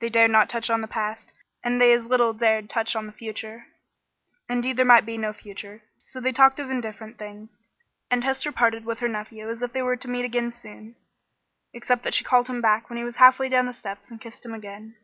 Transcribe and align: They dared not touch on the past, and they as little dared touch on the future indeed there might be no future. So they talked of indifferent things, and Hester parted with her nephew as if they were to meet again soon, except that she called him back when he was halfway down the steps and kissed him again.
They 0.00 0.08
dared 0.08 0.30
not 0.30 0.48
touch 0.48 0.70
on 0.70 0.80
the 0.80 0.88
past, 0.88 1.34
and 1.62 1.78
they 1.78 1.92
as 1.92 2.06
little 2.06 2.32
dared 2.32 2.70
touch 2.70 2.96
on 2.96 3.04
the 3.04 3.12
future 3.12 3.66
indeed 4.48 4.78
there 4.78 4.86
might 4.86 5.04
be 5.04 5.18
no 5.18 5.34
future. 5.34 5.82
So 6.06 6.18
they 6.18 6.32
talked 6.32 6.58
of 6.58 6.70
indifferent 6.70 7.18
things, 7.18 7.58
and 8.10 8.24
Hester 8.24 8.50
parted 8.52 8.86
with 8.86 9.00
her 9.00 9.08
nephew 9.08 9.50
as 9.50 9.60
if 9.60 9.74
they 9.74 9.82
were 9.82 9.96
to 9.96 10.08
meet 10.08 10.24
again 10.24 10.50
soon, 10.50 10.96
except 11.74 12.04
that 12.04 12.14
she 12.14 12.24
called 12.24 12.48
him 12.48 12.62
back 12.62 12.88
when 12.88 12.96
he 12.96 13.04
was 13.04 13.16
halfway 13.16 13.50
down 13.50 13.66
the 13.66 13.74
steps 13.74 14.10
and 14.10 14.18
kissed 14.18 14.46
him 14.46 14.54
again. 14.54 14.96